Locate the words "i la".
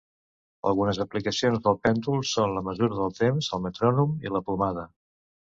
4.29-4.47